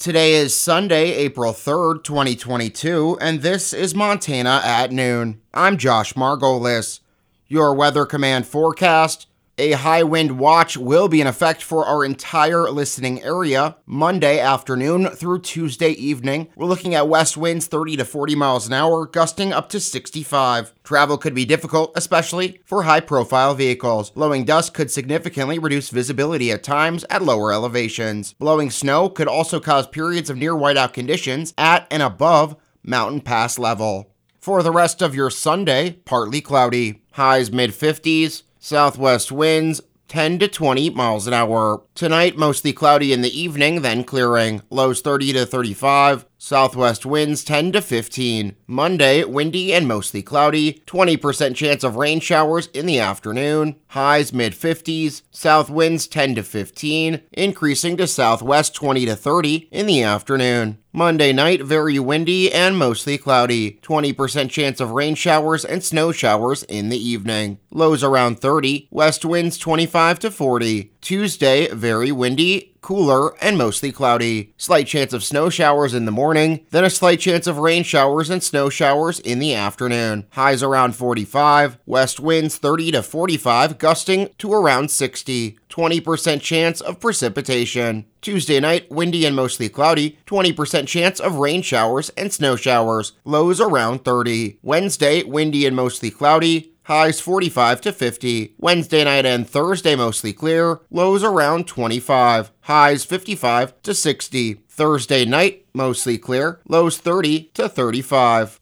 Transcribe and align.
Today 0.00 0.34
is 0.34 0.54
Sunday, 0.54 1.12
April 1.12 1.52
3rd, 1.52 2.04
2022, 2.04 3.18
and 3.20 3.42
this 3.42 3.72
is 3.72 3.96
Montana 3.96 4.60
at 4.62 4.92
noon. 4.92 5.40
I'm 5.52 5.76
Josh 5.76 6.12
Margolis. 6.12 7.00
Your 7.48 7.74
Weather 7.74 8.06
Command 8.06 8.46
forecast 8.46 9.26
a 9.58 9.72
high 9.72 10.02
wind 10.02 10.38
watch 10.38 10.76
will 10.76 11.08
be 11.08 11.20
in 11.20 11.26
effect 11.26 11.62
for 11.62 11.84
our 11.84 12.04
entire 12.04 12.70
listening 12.70 13.22
area 13.22 13.76
Monday 13.86 14.38
afternoon 14.38 15.08
through 15.08 15.40
Tuesday 15.40 15.90
evening. 15.90 16.48
We're 16.56 16.66
looking 16.66 16.94
at 16.94 17.08
west 17.08 17.36
winds 17.36 17.66
30 17.66 17.96
to 17.96 18.04
40 18.04 18.34
miles 18.36 18.66
an 18.66 18.72
hour, 18.72 19.06
gusting 19.06 19.52
up 19.52 19.68
to 19.70 19.80
65. 19.80 20.72
Travel 20.84 21.18
could 21.18 21.34
be 21.34 21.44
difficult, 21.44 21.92
especially 21.96 22.60
for 22.64 22.84
high 22.84 23.00
profile 23.00 23.54
vehicles. 23.54 24.10
Blowing 24.10 24.44
dust 24.44 24.74
could 24.74 24.90
significantly 24.90 25.58
reduce 25.58 25.90
visibility 25.90 26.52
at 26.52 26.62
times 26.62 27.04
at 27.10 27.22
lower 27.22 27.52
elevations. 27.52 28.34
Blowing 28.34 28.70
snow 28.70 29.08
could 29.08 29.28
also 29.28 29.60
cause 29.60 29.86
periods 29.86 30.30
of 30.30 30.36
near 30.36 30.54
whiteout 30.54 30.92
conditions 30.92 31.52
at 31.58 31.86
and 31.90 32.02
above 32.02 32.56
mountain 32.82 33.20
pass 33.20 33.58
level. 33.58 34.14
For 34.38 34.62
the 34.62 34.70
rest 34.70 35.02
of 35.02 35.14
your 35.14 35.30
Sunday, 35.30 35.98
partly 36.04 36.40
cloudy. 36.40 37.02
Highs 37.12 37.50
mid 37.50 37.70
50s, 37.70 38.44
Southwest 38.58 39.30
winds 39.30 39.80
10 40.08 40.38
to 40.38 40.48
20 40.48 40.90
miles 40.90 41.26
an 41.26 41.34
hour. 41.34 41.82
Tonight, 41.94 42.36
mostly 42.36 42.72
cloudy 42.72 43.12
in 43.12 43.22
the 43.22 43.38
evening, 43.38 43.82
then 43.82 44.04
clearing. 44.04 44.62
Lows 44.70 45.00
30 45.00 45.34
to 45.34 45.46
35. 45.46 46.26
Southwest 46.40 47.04
winds 47.04 47.42
10 47.42 47.72
to 47.72 47.82
15. 47.82 48.54
Monday, 48.68 49.24
windy 49.24 49.74
and 49.74 49.88
mostly 49.88 50.22
cloudy. 50.22 50.80
20% 50.86 51.56
chance 51.56 51.82
of 51.82 51.96
rain 51.96 52.20
showers 52.20 52.68
in 52.68 52.86
the 52.86 53.00
afternoon. 53.00 53.74
Highs 53.88 54.32
mid 54.32 54.52
50s. 54.52 55.22
South 55.32 55.68
winds 55.68 56.06
10 56.06 56.36
to 56.36 56.44
15, 56.44 57.22
increasing 57.32 57.96
to 57.96 58.06
southwest 58.06 58.72
20 58.76 59.04
to 59.06 59.16
30 59.16 59.68
in 59.72 59.86
the 59.86 60.04
afternoon. 60.04 60.78
Monday 60.92 61.32
night, 61.32 61.62
very 61.62 61.98
windy 61.98 62.52
and 62.52 62.76
mostly 62.78 63.18
cloudy. 63.18 63.78
20% 63.82 64.48
chance 64.48 64.80
of 64.80 64.90
rain 64.92 65.14
showers 65.14 65.64
and 65.64 65.84
snow 65.84 66.12
showers 66.12 66.62
in 66.64 66.88
the 66.88 66.98
evening. 66.98 67.58
Lows 67.70 68.02
around 68.02 68.40
30. 68.40 68.88
West 68.90 69.24
winds 69.24 69.58
25 69.58 70.18
to 70.20 70.30
40. 70.30 70.92
Tuesday, 71.00 71.68
very 71.68 72.10
windy, 72.10 72.67
cooler, 72.80 73.36
and 73.42 73.58
mostly 73.58 73.92
cloudy. 73.92 74.52
Slight 74.56 74.86
chance 74.86 75.12
of 75.12 75.24
snow 75.24 75.50
showers 75.50 75.94
in 75.94 76.04
the 76.04 76.10
morning, 76.10 76.66
then 76.70 76.84
a 76.84 76.90
slight 76.90 77.20
chance 77.20 77.46
of 77.46 77.58
rain 77.58 77.82
showers 77.82 78.30
and 78.30 78.42
snow 78.42 78.68
showers 78.68 79.20
in 79.20 79.38
the 79.38 79.54
afternoon. 79.54 80.26
Highs 80.30 80.62
around 80.62 80.96
45, 80.96 81.78
west 81.86 82.20
winds 82.20 82.56
30 82.56 82.92
to 82.92 83.02
45, 83.02 83.78
gusting 83.78 84.30
to 84.38 84.52
around 84.52 84.90
60. 84.90 85.58
20% 85.68 86.40
chance 86.40 86.80
of 86.80 86.98
precipitation. 86.98 88.04
Tuesday 88.20 88.58
night, 88.58 88.90
windy 88.90 89.24
and 89.24 89.36
mostly 89.36 89.68
cloudy, 89.68 90.18
20% 90.26 90.88
chance 90.88 91.20
of 91.20 91.36
rain 91.36 91.62
showers 91.62 92.10
and 92.10 92.32
snow 92.32 92.56
showers, 92.56 93.12
lows 93.24 93.60
around 93.60 94.04
30. 94.04 94.58
Wednesday, 94.62 95.22
windy 95.22 95.66
and 95.66 95.76
mostly 95.76 96.10
cloudy, 96.10 96.72
highs 96.88 97.20
45 97.20 97.82
to 97.82 97.92
50. 97.92 98.54
Wednesday 98.56 99.04
night 99.04 99.26
and 99.26 99.48
Thursday 99.48 99.94
mostly 99.94 100.32
clear, 100.32 100.80
lows 100.90 101.22
around 101.22 101.66
25, 101.66 102.50
highs 102.62 103.04
55 103.04 103.80
to 103.82 103.94
60. 103.94 104.54
Thursday 104.68 105.26
night 105.26 105.66
mostly 105.74 106.16
clear, 106.16 106.60
lows 106.66 106.96
30 106.96 107.50
to 107.54 107.68
35. 107.68 108.58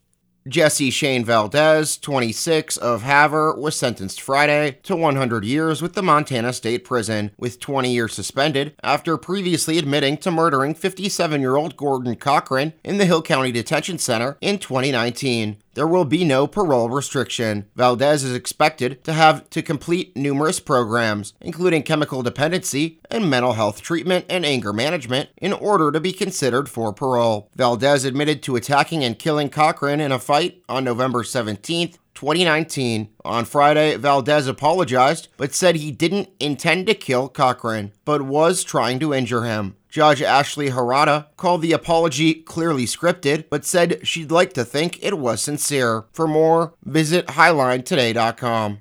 Jesse 0.49 0.91
Shane 0.91 1.25
Valdez, 1.25 1.97
26, 1.97 2.77
of 2.77 3.03
Havre, 3.03 3.55
was 3.57 3.75
sentenced 3.75 4.21
Friday 4.21 4.79
to 4.85 4.95
100 4.95 5.45
years 5.45 5.83
with 5.83 5.95
the 5.95 6.03
Montana 6.03 6.53
State 6.53 6.85
Prison, 6.85 7.33
with 7.37 7.59
20 7.59 7.93
years 7.93 8.15
suspended 8.15 8.75
after 8.83 9.17
previously 9.17 9.77
admitting 9.77 10.17
to 10.19 10.31
murdering 10.31 10.75
57 10.75 11.41
year 11.41 11.57
old 11.57 11.77
Gordon 11.77 12.15
Cochran 12.15 12.75
in 12.85 12.99
the 12.99 13.07
Hill 13.07 13.23
County 13.23 13.51
Detention 13.51 13.99
Center 13.99 14.39
in 14.41 14.59
2019 14.59 15.57
there 15.77 15.87
will 15.87 16.07
be 16.07 16.25
no 16.25 16.47
parole 16.47 16.89
restriction. 16.89 17.67
Valdez 17.77 18.25
is 18.25 18.35
expected 18.35 19.05
to 19.05 19.13
have 19.13 19.49
to 19.51 19.61
complete 19.61 20.17
numerous 20.17 20.59
programs, 20.59 21.35
including 21.39 21.83
chemical 21.83 22.23
dependency 22.23 22.99
and 23.11 23.29
mental 23.29 23.53
health 23.53 23.83
treatment 23.83 24.25
and 24.31 24.47
anger 24.47 24.73
management, 24.73 25.29
in 25.37 25.53
order 25.53 25.93
to 25.93 26.01
be 26.01 26.15
considered 26.15 26.71
for 26.71 26.95
parole. 26.95 27.51
Valdez 27.55 28.07
admitted 28.07 28.43
to 28.43 28.57
attacking 28.57 29.05
and 29.05 29.19
killing 29.19 29.51
Cochran 29.51 30.01
in 30.01 30.13
a 30.13 30.19
fight 30.19 30.36
on 30.69 30.85
November 30.85 31.23
17th, 31.23 31.99
2019. 32.15 33.09
On 33.25 33.45
Friday, 33.45 33.97
Valdez 33.97 34.47
apologized, 34.47 35.29
but 35.37 35.55
said 35.55 35.77
he 35.77 35.91
didn't 35.91 36.31
intend 36.41 36.87
to 36.87 36.95
kill 36.95 37.29
Cochran, 37.29 37.93
but 38.05 38.23
was 38.23 38.65
trying 38.65 38.99
to 39.01 39.15
injure 39.15 39.45
him. 39.45 39.77
Judge 39.89 40.21
Ashley 40.21 40.71
Harada 40.71 41.27
called 41.37 41.63
the 41.63 41.73
apology 41.73 42.35
clearly 42.35 42.85
scripted, 42.85 43.45
but 43.49 43.65
said 43.65 44.07
she'd 44.07 44.31
like 44.31 44.53
to 44.53 44.65
think 44.65 45.03
it 45.03 45.19
was 45.19 45.43
sincere. 45.43 46.05
For 46.13 46.27
more, 46.27 46.75
visit 46.85 47.27
HighlineToday.com. 47.29 48.81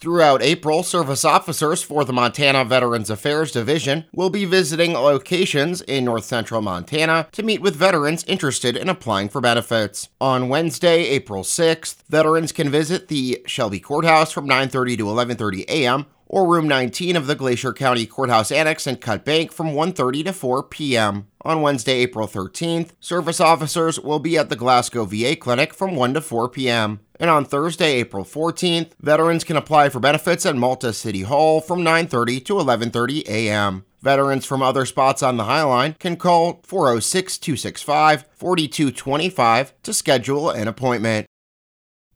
Throughout 0.00 0.42
April, 0.42 0.82
service 0.82 1.24
officers 1.24 1.82
for 1.82 2.04
the 2.04 2.12
Montana 2.12 2.64
Veterans 2.64 3.08
Affairs 3.08 3.52
Division 3.52 4.04
will 4.12 4.28
be 4.28 4.44
visiting 4.44 4.92
locations 4.92 5.80
in 5.80 6.04
north 6.04 6.24
central 6.24 6.60
Montana 6.60 7.28
to 7.32 7.42
meet 7.42 7.62
with 7.62 7.74
veterans 7.74 8.22
interested 8.24 8.76
in 8.76 8.90
applying 8.90 9.30
for 9.30 9.40
benefits. 9.40 10.10
On 10.20 10.50
Wednesday, 10.50 11.04
April 11.06 11.42
6th, 11.42 12.02
veterans 12.08 12.52
can 12.52 12.68
visit 12.68 13.08
the 13.08 13.42
Shelby 13.46 13.80
Courthouse 13.80 14.30
from 14.30 14.46
9:30 14.46 14.98
to 14.98 15.04
11:30 15.04 15.64
a.m 15.68 16.06
or 16.26 16.48
room 16.48 16.66
19 16.66 17.16
of 17.16 17.26
the 17.26 17.34
Glacier 17.34 17.72
County 17.72 18.06
Courthouse 18.06 18.50
Annex 18.50 18.86
in 18.86 18.96
Cut 18.96 19.24
Bank 19.24 19.52
from 19.52 19.68
1:30 19.68 20.24
to 20.24 20.32
4 20.32 20.62
p.m. 20.64 21.28
On 21.44 21.60
Wednesday, 21.60 21.96
April 21.98 22.26
13th, 22.26 22.92
service 23.00 23.38
officers 23.38 24.00
will 24.00 24.18
be 24.18 24.38
at 24.38 24.48
the 24.48 24.56
Glasgow 24.56 25.04
VA 25.04 25.36
Clinic 25.36 25.74
from 25.74 25.94
1 25.94 26.14
to 26.14 26.22
4 26.22 26.48
p.m. 26.48 27.00
And 27.20 27.28
on 27.28 27.44
Thursday, 27.44 27.96
April 27.96 28.24
14th, 28.24 28.92
veterans 28.98 29.44
can 29.44 29.58
apply 29.58 29.90
for 29.90 30.00
benefits 30.00 30.46
at 30.46 30.56
Malta 30.56 30.94
City 30.94 31.20
Hall 31.22 31.60
from 31.60 31.80
9:30 31.80 32.44
to 32.46 32.54
11:30 32.54 33.28
a.m. 33.28 33.84
Veterans 34.00 34.46
from 34.46 34.62
other 34.62 34.86
spots 34.86 35.22
on 35.22 35.36
the 35.36 35.44
Highline 35.44 35.98
can 35.98 36.16
call 36.16 36.60
406 36.64 37.36
265 37.36 38.24
4225 38.32 39.74
to 39.82 39.92
schedule 39.92 40.48
an 40.48 40.66
appointment. 40.66 41.26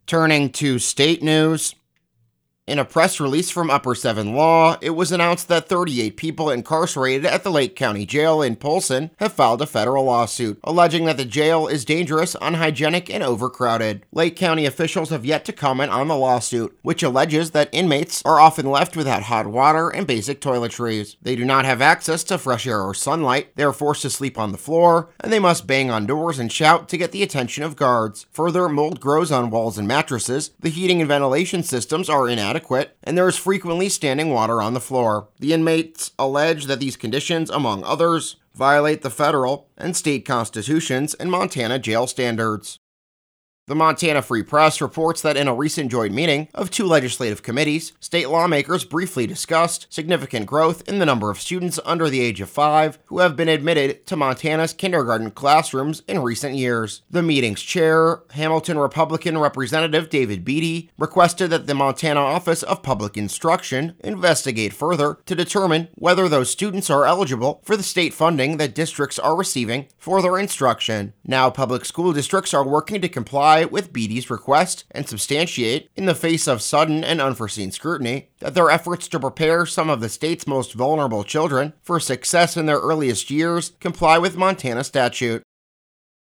Turning 0.06 0.50
to 0.53 0.78
state 0.78 1.22
news, 1.22 1.75
in 2.68 2.78
a 2.78 2.84
press 2.84 3.18
release 3.18 3.48
from 3.48 3.70
Upper 3.70 3.94
Seven 3.94 4.34
Law, 4.34 4.76
it 4.82 4.90
was 4.90 5.10
announced 5.10 5.48
that 5.48 5.70
38 5.70 6.18
people 6.18 6.50
incarcerated 6.50 7.24
at 7.24 7.42
the 7.42 7.50
Lake 7.50 7.74
County 7.74 8.04
Jail 8.04 8.42
in 8.42 8.56
Polson 8.56 9.10
have 9.16 9.32
filed 9.32 9.62
a 9.62 9.66
federal 9.66 10.04
lawsuit, 10.04 10.60
alleging 10.62 11.06
that 11.06 11.16
the 11.16 11.24
jail 11.24 11.66
is 11.66 11.86
dangerous, 11.86 12.36
unhygienic, 12.42 13.08
and 13.08 13.22
overcrowded. 13.22 14.04
Lake 14.12 14.36
County 14.36 14.66
officials 14.66 15.08
have 15.08 15.24
yet 15.24 15.46
to 15.46 15.52
comment 15.52 15.90
on 15.90 16.08
the 16.08 16.16
lawsuit, 16.16 16.78
which 16.82 17.02
alleges 17.02 17.52
that 17.52 17.70
inmates 17.72 18.22
are 18.26 18.38
often 18.38 18.70
left 18.70 18.96
without 18.96 19.22
hot 19.22 19.46
water 19.46 19.88
and 19.88 20.06
basic 20.06 20.38
toiletries. 20.38 21.16
They 21.22 21.36
do 21.36 21.46
not 21.46 21.64
have 21.64 21.80
access 21.80 22.22
to 22.24 22.36
fresh 22.36 22.66
air 22.66 22.82
or 22.82 22.92
sunlight, 22.92 23.56
they 23.56 23.64
are 23.64 23.72
forced 23.72 24.02
to 24.02 24.10
sleep 24.10 24.38
on 24.38 24.52
the 24.52 24.58
floor, 24.58 25.08
and 25.20 25.32
they 25.32 25.38
must 25.38 25.66
bang 25.66 25.90
on 25.90 26.04
doors 26.04 26.38
and 26.38 26.52
shout 26.52 26.86
to 26.90 26.98
get 26.98 27.12
the 27.12 27.22
attention 27.22 27.64
of 27.64 27.76
guards. 27.76 28.26
Further, 28.32 28.68
mold 28.68 29.00
grows 29.00 29.32
on 29.32 29.48
walls 29.48 29.78
and 29.78 29.88
mattresses, 29.88 30.50
the 30.60 30.68
heating 30.68 31.00
and 31.00 31.08
ventilation 31.08 31.62
systems 31.62 32.10
are 32.10 32.28
inadequate 32.28 32.57
inadequate, 32.58 32.96
and 33.04 33.16
there 33.16 33.28
is 33.28 33.36
frequently 33.36 33.88
standing 33.88 34.30
water 34.30 34.60
on 34.60 34.74
the 34.74 34.80
floor. 34.80 35.28
The 35.38 35.52
inmates 35.52 36.12
allege 36.19 36.66
that 36.66 36.80
these 36.80 36.96
conditions, 36.96 37.50
among 37.50 37.84
others, 37.84 38.36
violate 38.54 39.02
the 39.02 39.10
federal 39.10 39.69
and 39.76 39.96
state 39.96 40.24
constitutions 40.24 41.14
and 41.14 41.30
Montana 41.30 41.78
jail 41.78 42.06
standards. 42.06 42.78
The 43.68 43.74
Montana 43.74 44.22
Free 44.22 44.42
Press 44.42 44.80
reports 44.80 45.20
that 45.20 45.36
in 45.36 45.46
a 45.46 45.52
recent 45.52 45.90
joint 45.90 46.14
meeting 46.14 46.48
of 46.54 46.70
two 46.70 46.86
legislative 46.86 47.42
committees, 47.42 47.92
state 48.00 48.30
lawmakers 48.30 48.82
briefly 48.82 49.26
discussed 49.26 49.86
significant 49.90 50.46
growth 50.46 50.88
in 50.88 51.00
the 51.00 51.04
number 51.04 51.30
of 51.30 51.38
students 51.38 51.78
under 51.84 52.08
the 52.08 52.22
age 52.22 52.40
of 52.40 52.48
five 52.48 52.98
who 53.08 53.18
have 53.18 53.36
been 53.36 53.50
admitted 53.50 54.06
to 54.06 54.16
Montana's 54.16 54.72
kindergarten 54.72 55.30
classrooms 55.30 56.03
in 56.09 56.22
recent 56.22 56.54
years. 56.54 57.03
The 57.10 57.22
meeting's 57.22 57.60
chair, 57.60 58.22
Hamilton 58.30 58.78
Republican 58.78 59.36
Representative 59.36 60.09
David 60.09 60.47
Beatty, 60.47 60.91
requested 60.97 61.50
that 61.50 61.66
the 61.66 61.74
Montana 61.74 62.21
Office 62.21 62.62
of 62.62 62.82
Public 62.82 63.18
Instruction 63.18 63.97
investigate 64.03 64.72
further 64.72 65.18
to 65.26 65.34
determine 65.34 65.88
whether 65.94 66.26
those 66.26 66.48
students 66.48 66.88
are 66.88 67.04
eligible 67.04 67.60
for 67.66 67.76
the 67.76 67.82
state 67.82 68.14
funding 68.14 68.56
that 68.56 68.74
districts 68.74 69.18
are 69.18 69.36
receiving 69.36 69.88
for 69.98 70.22
their 70.22 70.38
instruction. 70.38 71.12
Now, 71.22 71.50
public 71.50 71.84
school 71.84 72.14
districts 72.14 72.54
are 72.54 72.66
working 72.66 73.03
to 73.03 73.10
comply 73.10 73.58
comply 73.59 73.72
with 73.72 73.93
Beatty's 73.93 74.31
request 74.31 74.84
and 74.91 75.09
substantiate, 75.09 75.91
in 75.97 76.07
the 76.07 76.15
face 76.15 76.47
of 76.47 76.63
sudden 76.63 77.03
and 77.03 77.21
unforeseen 77.21 77.72
scrutiny, 77.72 78.28
that 78.39 78.55
their 78.55 78.71
efforts 78.71 79.09
to 79.09 79.19
prepare 79.21 79.66
some 79.66 79.91
of 79.91 80.01
the 80.01 80.09
state's 80.09 80.47
most 80.47 80.75
vulnerable 80.75 81.25
children 81.25 81.72
for 81.83 81.99
success 81.99 82.57
in 82.57 82.66
their 82.66 82.78
earliest 82.78 83.31
years 83.31 83.72
comply 83.81 84.19
with 84.19 84.37
Montana 84.37 84.84
statute. 84.84 85.43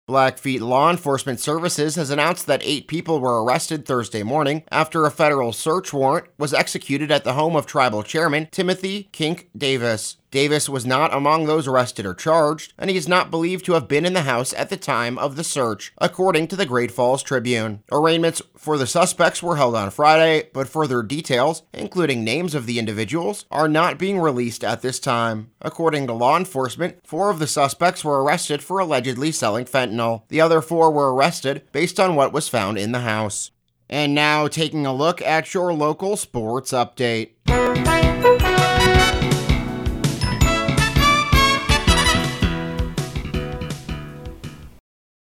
Blackfeet 0.06 0.62
Law 0.62 0.92
Enforcement 0.92 1.40
Services 1.40 1.96
has 1.96 2.10
announced 2.10 2.46
that 2.46 2.62
eight 2.66 2.88
people 2.88 3.22
were 3.22 3.42
arrested 3.42 3.86
Thursday 3.86 4.22
morning 4.22 4.64
after 4.70 5.06
a 5.06 5.12
federal 5.12 5.54
search 5.54 5.94
warrant 5.94 6.28
was 6.38 6.54
executed 6.54 7.10
at 7.10 7.24
the 7.24 7.34
home 7.34 7.56
of 7.56 7.66
tribal 7.66 8.04
chairman 8.04 8.50
Timothy 8.52 9.10
Kink 9.14 9.50
Davis. 9.58 10.18
Davis 10.34 10.68
was 10.68 10.84
not 10.84 11.14
among 11.14 11.46
those 11.46 11.68
arrested 11.68 12.08
or 12.08 12.16
charged, 12.16 12.74
and 12.80 12.90
he 12.90 12.98
is 12.98 13.08
not 13.08 13.30
believed 13.30 13.64
to 13.66 13.74
have 13.74 13.88
been 13.88 14.04
in 14.04 14.14
the 14.14 14.24
house 14.24 14.52
at 14.54 14.70
the 14.70 14.76
time 14.76 15.16
of 15.20 15.36
the 15.36 15.44
search, 15.44 15.94
according 16.00 16.48
to 16.48 16.56
the 16.56 16.66
Great 16.66 16.90
Falls 16.90 17.22
Tribune. 17.22 17.84
Arraignments 17.92 18.42
for 18.58 18.80
the 18.80 18.88
suspects 18.88 19.44
were 19.44 19.58
held 19.58 19.76
on 19.76 19.92
Friday, 19.92 20.50
but 20.52 20.68
further 20.68 21.04
details, 21.04 21.62
including 21.72 22.24
names 22.24 22.56
of 22.56 22.66
the 22.66 22.80
individuals, 22.80 23.46
are 23.52 23.68
not 23.68 24.00
being 24.00 24.20
released 24.20 24.64
at 24.64 24.82
this 24.82 25.00
time. 25.00 25.52
According 25.62 26.08
to 26.08 26.14
law 26.14 26.36
enforcement, 26.36 26.98
four 27.06 27.30
of 27.30 27.38
the 27.38 27.46
suspects 27.46 28.04
were 28.04 28.24
arrested 28.24 28.64
for 28.64 28.80
allegedly 28.80 29.32
selling 29.32 29.66
fentanyl. 29.66 30.24
The 30.30 30.42
other 30.42 30.62
four 30.62 30.90
were 30.90 31.14
arrested 31.14 31.62
based 31.72 32.00
on 32.00 32.16
what 32.16 32.34
was 32.34 32.50
found 32.50 32.80
in 32.80 32.92
the 32.92 33.02
house. 33.02 33.52
And 33.88 34.16
now, 34.16 34.48
taking 34.48 34.88
a 34.88 34.96
look 34.96 35.22
at 35.22 35.54
your 35.54 35.72
local 35.72 36.18
sports 36.18 36.72
update. 36.72 37.34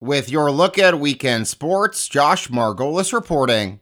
With 0.05 0.29
your 0.29 0.51
look 0.51 0.77
at 0.77 0.99
weekend 0.99 1.47
sports, 1.47 2.07
Josh 2.07 2.49
Margolis 2.49 3.11
reporting. 3.11 3.79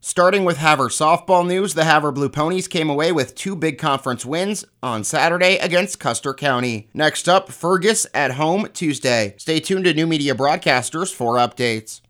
Starting 0.00 0.44
with 0.44 0.56
Havre 0.56 0.88
softball 0.88 1.46
news, 1.46 1.74
the 1.74 1.84
Havre 1.84 2.10
Blue 2.10 2.28
Ponies 2.28 2.66
came 2.66 2.90
away 2.90 3.12
with 3.12 3.36
two 3.36 3.54
big 3.54 3.78
conference 3.78 4.26
wins 4.26 4.64
on 4.82 5.04
Saturday 5.04 5.56
against 5.58 6.00
Custer 6.00 6.34
County. 6.34 6.88
Next 6.92 7.28
up, 7.28 7.52
Fergus 7.52 8.08
at 8.12 8.32
home 8.32 8.66
Tuesday. 8.72 9.36
Stay 9.38 9.60
tuned 9.60 9.84
to 9.84 9.94
New 9.94 10.08
Media 10.08 10.34
Broadcasters 10.34 11.14
for 11.14 11.34
updates. 11.34 12.00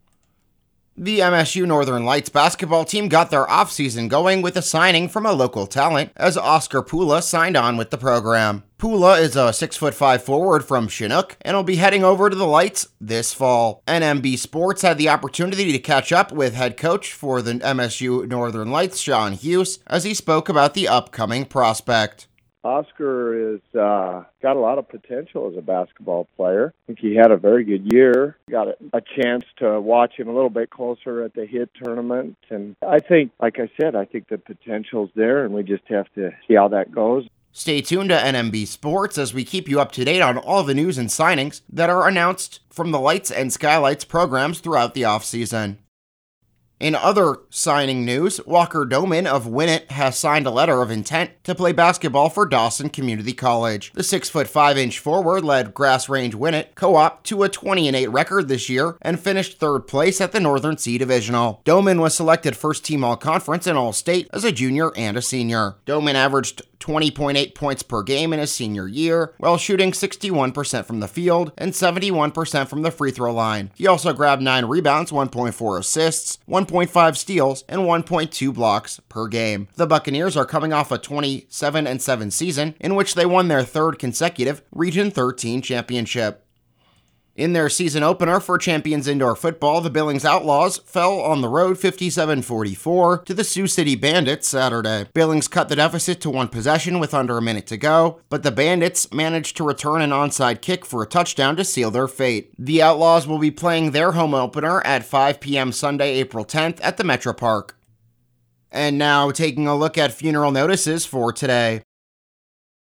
The 0.99 1.19
MSU 1.19 1.67
Northern 1.67 2.05
Lights 2.05 2.29
basketball 2.29 2.83
team 2.83 3.07
got 3.07 3.29
their 3.29 3.45
offseason 3.45 4.09
going 4.09 4.41
with 4.41 4.57
a 4.57 4.63
signing 4.63 5.07
from 5.07 5.27
a 5.27 5.31
local 5.31 5.67
talent 5.67 6.11
as 6.15 6.35
Oscar 6.35 6.81
Pula 6.81 7.21
signed 7.21 7.55
on 7.55 7.77
with 7.77 7.91
the 7.91 7.99
program. 7.99 8.63
Pula 8.79 9.21
is 9.21 9.35
a 9.35 9.49
6'5 9.49 10.21
forward 10.21 10.65
from 10.65 10.87
Chinook 10.87 11.37
and 11.41 11.55
will 11.55 11.61
be 11.61 11.75
heading 11.75 12.03
over 12.03 12.31
to 12.31 12.35
the 12.35 12.47
Lights 12.47 12.87
this 12.99 13.31
fall. 13.31 13.83
NMB 13.87 14.39
Sports 14.39 14.81
had 14.81 14.97
the 14.97 15.09
opportunity 15.09 15.71
to 15.71 15.77
catch 15.77 16.11
up 16.11 16.31
with 16.31 16.55
head 16.55 16.77
coach 16.77 17.13
for 17.13 17.43
the 17.43 17.53
MSU 17.53 18.27
Northern 18.27 18.71
Lights, 18.71 18.99
Shawn 18.99 19.33
Huse, 19.33 19.77
as 19.85 20.03
he 20.03 20.15
spoke 20.15 20.49
about 20.49 20.73
the 20.73 20.87
upcoming 20.87 21.45
prospect. 21.45 22.25
Oscar 22.63 23.55
is 23.55 23.61
uh, 23.75 24.23
got 24.41 24.55
a 24.55 24.59
lot 24.59 24.77
of 24.77 24.89
potential 24.89 25.49
as 25.51 25.57
a 25.57 25.61
basketball 25.61 26.27
player. 26.35 26.73
I 26.83 26.87
think 26.87 26.99
he 26.99 27.15
had 27.15 27.31
a 27.31 27.37
very 27.37 27.63
good 27.63 27.91
year. 27.91 28.37
Got 28.49 28.69
a, 28.69 28.75
a 28.93 29.01
chance 29.01 29.45
to 29.57 29.79
watch 29.79 30.13
him 30.17 30.27
a 30.27 30.33
little 30.33 30.49
bit 30.49 30.69
closer 30.69 31.23
at 31.23 31.33
the 31.33 31.45
hit 31.45 31.69
tournament, 31.81 32.37
and 32.49 32.75
I 32.85 32.99
think, 32.99 33.31
like 33.39 33.59
I 33.59 33.69
said, 33.79 33.95
I 33.95 34.05
think 34.05 34.27
the 34.27 34.37
potential's 34.37 35.09
there, 35.15 35.45
and 35.45 35.53
we 35.53 35.63
just 35.63 35.83
have 35.87 36.11
to 36.15 36.31
see 36.47 36.55
how 36.55 36.67
that 36.69 36.91
goes. 36.91 37.27
Stay 37.51 37.81
tuned 37.81 38.09
to 38.09 38.15
NMB 38.15 38.67
Sports 38.67 39.17
as 39.17 39.33
we 39.33 39.43
keep 39.43 39.67
you 39.67 39.79
up 39.79 39.91
to 39.93 40.05
date 40.05 40.21
on 40.21 40.37
all 40.37 40.63
the 40.63 40.75
news 40.75 40.99
and 40.99 41.09
signings 41.09 41.61
that 41.71 41.89
are 41.89 42.07
announced 42.07 42.59
from 42.69 42.91
the 42.91 42.99
Lights 42.99 43.31
and 43.31 43.51
Skylights 43.51 44.05
programs 44.05 44.59
throughout 44.59 44.93
the 44.93 45.01
offseason. 45.01 45.77
In 46.79 46.93
other 46.93 47.37
signing 47.49 48.05
news, 48.05 48.39
Walker 48.45 48.85
Doman 48.85 49.25
of 49.25 49.45
Winnett 49.45 49.89
has 49.89 50.15
signed 50.15 50.45
a 50.45 50.51
letter 50.51 50.83
of 50.83 50.91
intent 50.91 51.31
to 51.43 51.55
play 51.55 51.71
basketball 51.71 52.29
for 52.29 52.45
Dawson 52.45 52.89
Community 52.89 53.33
College. 53.33 53.91
The 53.93 54.03
6 54.03 54.29
foot 54.29 54.47
5 54.47 54.77
inch 54.77 54.99
forward 54.99 55.43
led 55.43 55.73
Grass 55.73 56.07
Range 56.07 56.35
Winnett 56.35 56.75
co-op 56.75 57.23
to 57.23 57.41
a 57.41 57.49
20 57.49 57.87
8 57.87 58.07
record 58.07 58.47
this 58.47 58.69
year 58.69 58.95
and 59.01 59.19
finished 59.19 59.57
third 59.57 59.87
place 59.87 60.21
at 60.21 60.33
the 60.33 60.39
Northern 60.39 60.77
C 60.77 60.99
Divisional. 60.99 61.61
Doman 61.63 61.99
was 61.99 62.13
selected 62.13 62.55
first 62.55 62.85
team 62.85 63.03
all 63.03 63.17
conference 63.17 63.65
and 63.65 63.75
all 63.75 63.91
state 63.91 64.27
as 64.31 64.43
a 64.43 64.51
junior 64.51 64.91
and 64.95 65.17
a 65.17 65.21
senior. 65.21 65.77
Doman 65.85 66.15
averaged 66.15 66.61
20.8 66.79 67.55
points 67.55 67.83
per 67.83 68.03
game 68.03 68.33
in 68.33 68.39
his 68.39 68.51
senior 68.51 68.87
year, 68.87 69.33
while 69.37 69.57
shooting 69.57 69.91
61% 69.91 70.85
from 70.85 70.99
the 70.99 71.07
field 71.07 71.51
and 71.57 71.73
71% 71.73 72.67
from 72.67 72.81
the 72.81 72.91
free 72.91 73.11
throw 73.11 73.33
line. 73.33 73.71
He 73.75 73.87
also 73.87 74.13
grabbed 74.13 74.41
9 74.41 74.65
rebounds, 74.65 75.11
1.4 75.11 75.79
assists, 75.79 76.39
1.5 76.47 77.17
steals, 77.17 77.63
and 77.67 77.81
1.2 77.81 78.53
blocks 78.53 78.99
per 79.09 79.27
game. 79.27 79.67
The 79.75 79.87
Buccaneers 79.87 80.37
are 80.37 80.45
coming 80.45 80.73
off 80.73 80.91
a 80.91 80.97
27 80.97 81.99
7 81.99 82.31
season 82.31 82.75
in 82.79 82.95
which 82.95 83.15
they 83.15 83.25
won 83.25 83.47
their 83.47 83.63
third 83.63 83.99
consecutive 83.99 84.61
Region 84.71 85.11
13 85.11 85.61
championship. 85.61 86.46
In 87.37 87.53
their 87.53 87.69
season 87.69 88.01
opener 88.01 88.39
for 88.39 88.57
Champions 88.57 89.07
Indoor 89.07 89.35
Football, 89.35 89.81
the 89.81 89.91
Billings 89.91 90.25
Outlaws 90.25 90.79
fell 90.79 91.19
on 91.19 91.41
the 91.41 91.47
road 91.47 91.77
57 91.77 92.41
44 92.41 93.19
to 93.19 93.33
the 93.35 93.43
Sioux 93.43 93.67
City 93.67 93.95
Bandits 93.95 94.47
Saturday. 94.47 95.05
Billings 95.13 95.47
cut 95.47 95.69
the 95.69 95.75
deficit 95.75 96.19
to 96.21 96.31
one 96.31 96.47
possession 96.47 96.99
with 96.99 97.13
under 97.13 97.37
a 97.37 97.41
minute 97.41 97.67
to 97.67 97.77
go, 97.77 98.19
but 98.29 98.41
the 98.41 98.49
Bandits 98.49 99.13
managed 99.13 99.55
to 99.57 99.63
return 99.63 100.01
an 100.01 100.09
onside 100.09 100.61
kick 100.61 100.83
for 100.83 101.03
a 101.03 101.07
touchdown 101.07 101.55
to 101.57 101.63
seal 101.63 101.91
their 101.91 102.07
fate. 102.07 102.53
The 102.57 102.81
Outlaws 102.81 103.27
will 103.27 103.37
be 103.37 103.51
playing 103.51 103.91
their 103.91 104.13
home 104.13 104.33
opener 104.33 104.81
at 104.81 105.05
5 105.05 105.39
p.m. 105.39 105.71
Sunday, 105.71 106.13
April 106.15 106.43
10th 106.43 106.79
at 106.81 106.97
the 106.97 107.03
MetraPark. 107.03 107.73
And 108.71 108.97
now, 108.97 109.29
taking 109.29 109.67
a 109.67 109.77
look 109.77 109.95
at 109.95 110.11
funeral 110.11 110.51
notices 110.51 111.05
for 111.05 111.31
today. 111.31 111.83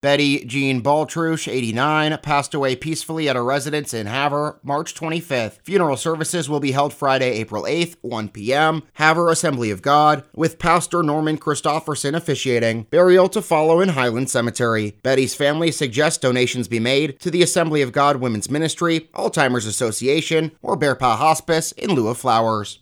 Betty 0.07 0.45
Jean 0.45 0.85
Baltruche, 0.85 1.51
89, 1.51 2.19
passed 2.19 2.55
away 2.55 2.77
peacefully 2.77 3.29
at 3.29 3.35
a 3.35 3.43
residence 3.43 3.93
in 3.93 4.07
Havre 4.07 4.61
March 4.63 4.95
25th. 4.95 5.59
Funeral 5.65 5.97
services 5.97 6.49
will 6.49 6.61
be 6.61 6.71
held 6.71 6.95
Friday, 6.95 7.33
April 7.33 7.65
8th, 7.65 7.97
1 8.03 8.29
p.m., 8.29 8.85
Havre 8.95 9.31
Assembly 9.31 9.73
of 9.73 9.83
God, 9.83 10.23
with 10.33 10.61
Pastor 10.61 11.03
Norman 11.03 11.39
Christofferson 11.39 12.15
officiating. 12.15 12.85
Burial 12.85 13.29
to 13.31 13.43
follow 13.43 13.81
in 13.81 13.89
Highland 13.89 14.31
Cemetery. 14.31 14.97
Betty's 15.03 15.35
family 15.35 15.73
suggests 15.73 16.21
donations 16.21 16.69
be 16.69 16.79
made 16.79 17.19
to 17.19 17.29
the 17.29 17.43
Assembly 17.43 17.83
of 17.83 17.91
God 17.91 18.19
Women's 18.19 18.49
Ministry, 18.49 19.09
Alzheimer's 19.13 19.67
Association, 19.67 20.53
or 20.63 20.77
Bear 20.77 20.95
Paw 20.95 21.17
Hospice 21.17 21.73
in 21.73 21.91
lieu 21.91 22.07
of 22.07 22.17
flowers. 22.17 22.79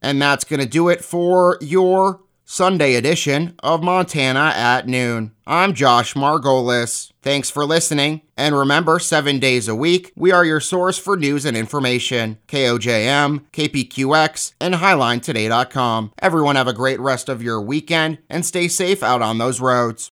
And 0.00 0.22
that's 0.22 0.44
going 0.44 0.60
to 0.60 0.66
do 0.66 0.88
it 0.88 1.02
for 1.04 1.58
your 1.60 2.20
Sunday 2.52 2.96
edition 2.96 3.54
of 3.62 3.80
Montana 3.80 4.52
at 4.56 4.88
Noon. 4.88 5.30
I'm 5.46 5.72
Josh 5.72 6.14
Margolis. 6.14 7.12
Thanks 7.22 7.48
for 7.48 7.64
listening, 7.64 8.22
and 8.36 8.58
remember, 8.58 8.98
seven 8.98 9.38
days 9.38 9.68
a 9.68 9.74
week, 9.76 10.12
we 10.16 10.32
are 10.32 10.44
your 10.44 10.58
source 10.58 10.98
for 10.98 11.16
news 11.16 11.44
and 11.44 11.56
information. 11.56 12.38
KOJM, 12.48 13.44
KPQX, 13.52 14.54
and 14.60 14.74
HighlineToday.com. 14.74 16.10
Everyone 16.20 16.56
have 16.56 16.66
a 16.66 16.72
great 16.72 16.98
rest 16.98 17.28
of 17.28 17.40
your 17.40 17.60
weekend, 17.60 18.18
and 18.28 18.44
stay 18.44 18.66
safe 18.66 19.00
out 19.04 19.22
on 19.22 19.38
those 19.38 19.60
roads. 19.60 20.10